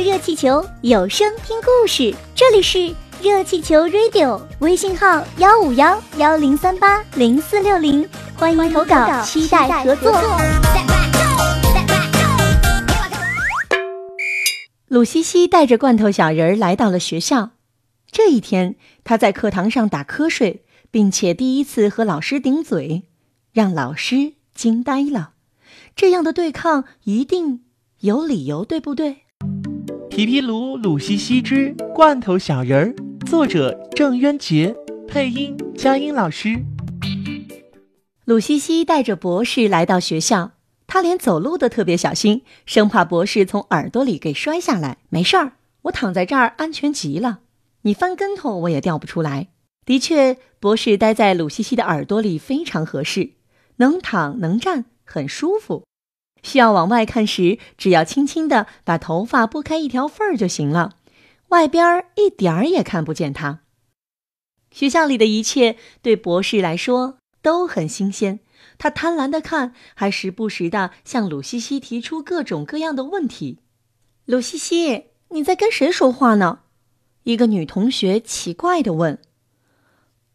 [0.00, 10.12] 热气球有声听故事，这里是热气球 Radio，微信号幺五幺幺零三八零四六零，欢迎投稿，期待合作。
[14.86, 17.50] 鲁西西带着罐头小人来到了学校。
[18.12, 23.02] 这一天，他在课堂上打瞌睡，并且第一次和老师顶嘴，
[23.52, 25.32] 让老师惊呆了。
[25.96, 27.64] 这样的对抗一定
[28.00, 29.24] 有理由，对不对？
[30.18, 34.74] 皮皮鲁鲁西西之罐头小人儿，作者郑渊洁，
[35.06, 36.60] 配音佳音老师。
[38.24, 40.50] 鲁西西带着博士来到学校。
[40.88, 44.98] 他连走路都特别小心，生怕博士从耳朵里给摔下来。
[45.08, 47.38] 没事儿，我躺在这儿安全极了。
[47.82, 49.50] 你翻跟头我也掉不出来。
[49.86, 53.34] 的确，博士待在鲁西西的耳朵里非常合适，
[53.76, 55.84] 能躺能站，很舒服。
[56.42, 60.96] 需要往外看时，只要轻轻地把头发拨开一条缝儿就行了，
[61.48, 63.60] 外边一点儿也看不见它。
[64.70, 68.40] 学校里的一切对博士来说都很新鲜。
[68.76, 73.58] 他贪婪的看，还时不时的向鲁西西提出各种各样的问题。
[74.24, 76.60] 鲁西西，你在跟谁说话呢？
[77.24, 79.18] 一个女同学奇怪的问。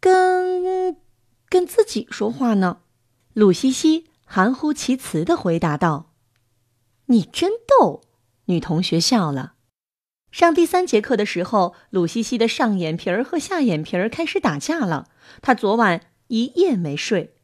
[0.00, 0.96] 跟，
[1.48, 2.78] 跟自己说话呢。
[3.34, 6.12] 鲁西西含糊其辞的回答道。
[7.06, 8.02] 你真逗，
[8.46, 9.54] 女同学笑了。
[10.30, 15.08] 上第三节课的时候，鲁西西的上眼皮儿和下眼皮儿开始打架了。
[15.42, 17.36] 她昨晚一夜没睡。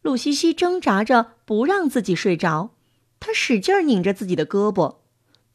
[0.00, 2.70] 鲁西西挣扎着不让自己睡着，
[3.18, 4.98] 他使劲拧着自己的胳膊，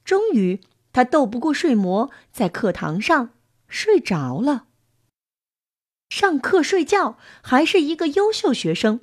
[0.04, 0.60] 终于
[0.92, 3.30] 他斗不过睡魔，在课堂上
[3.68, 4.66] 睡着了。
[6.10, 9.00] 上课睡觉还是一个优秀学生。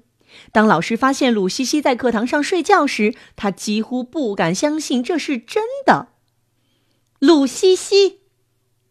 [0.52, 6.08] 当老师发现鲁西西在课堂上睡觉时，他几乎不敢相信这是真的。
[7.18, 8.20] 鲁西西，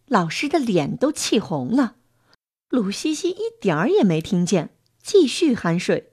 [0.08, 1.95] 老师的脸都气红了。
[2.69, 6.11] 鲁西西一点儿也没听见，继续酣睡。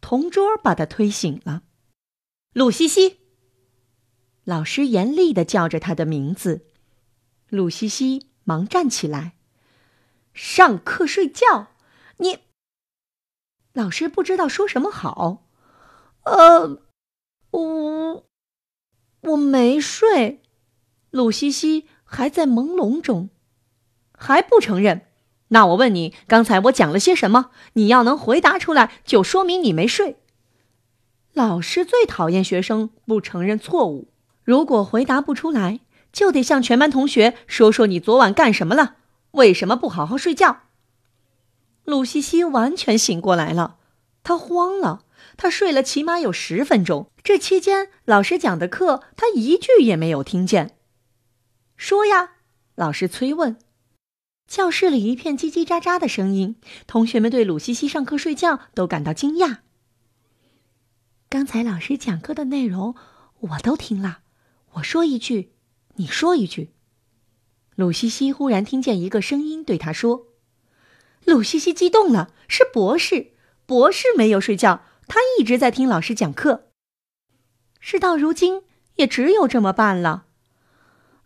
[0.00, 1.62] 同桌把他推醒了，
[2.52, 3.18] 鲁西西。
[4.44, 6.66] 老师严厉的叫着他的名字，
[7.48, 9.34] 鲁西西忙站起来。
[10.34, 11.68] 上课睡觉，
[12.16, 12.38] 你。
[13.72, 15.44] 老师不知道说什么好。
[16.24, 16.78] 呃，
[17.50, 18.24] 我
[19.22, 20.42] 我没睡。
[21.10, 23.30] 鲁西西还在朦胧中，
[24.12, 25.02] 还不承认。
[25.48, 27.50] 那我问你，刚才我讲了些什么？
[27.74, 30.16] 你要能回答出来，就说明你没睡。
[31.34, 34.08] 老师最讨厌学生不承认错误。
[34.44, 35.80] 如果回答不出来，
[36.12, 38.96] 就得向全班同学说说你昨晚干什么了，
[39.32, 40.60] 为什么不好好睡觉。
[41.84, 43.78] 鲁西西完全醒过来了，
[44.22, 45.04] 他慌了，
[45.36, 47.10] 他睡了起码有十分钟。
[47.22, 50.76] 这期间，老师讲的课他一句也没有听见。
[51.76, 52.34] 说呀，
[52.74, 53.58] 老师催问。
[54.46, 56.56] 教室里一片叽叽喳喳的声音，
[56.86, 59.58] 同学们对鲁西西上课睡觉都感到惊讶。
[61.28, 62.94] 刚才老师讲课的内容
[63.40, 64.20] 我都听了，
[64.74, 65.52] 我说一句，
[65.94, 66.72] 你说一句。
[67.74, 70.26] 鲁西西忽然听见一个声音对他说
[71.24, 73.32] ：“鲁西西激动了，是博士，
[73.66, 76.68] 博士没有睡觉，他一直在听老师讲课。
[77.80, 78.62] 事到如今，
[78.96, 80.26] 也只有这么办了。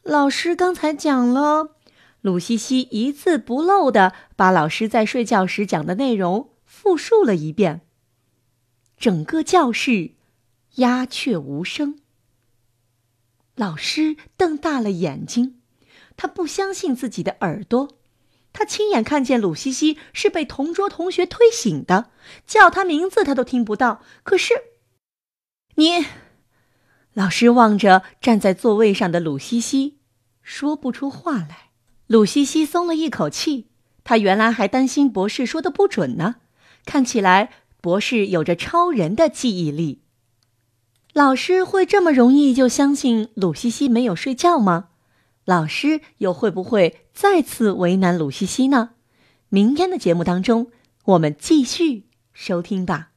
[0.02, 1.76] 老师刚才讲了。”
[2.22, 7.82] 鲁西西一字不漏的把老师在睡觉时讲的内容复述了一遍。
[8.96, 10.14] 整个教室
[10.76, 12.00] 鸦雀无声。
[13.54, 15.60] 老师瞪大了眼睛，
[16.16, 17.90] 他不相信自己的耳朵。
[18.58, 22.08] 他亲眼看见鲁西西是被同桌同学推醒的，
[22.46, 24.00] 叫他名字他都听不到。
[24.22, 24.54] 可是，
[25.74, 26.06] 你，
[27.12, 29.98] 老师望着站在座位上的鲁西西，
[30.40, 31.68] 说不出话来。
[32.06, 33.66] 鲁西西松了一口气，
[34.02, 36.36] 他原来还担心博士说的不准呢。
[36.86, 37.52] 看起来
[37.82, 40.00] 博士有着超人的记忆力。
[41.12, 44.88] 老师会这么容易就相信鲁西西没有睡觉吗？
[45.46, 48.90] 老师又会不会再次为难鲁西西呢？
[49.48, 50.72] 明天的节目当中，
[51.04, 53.12] 我们继续收听吧。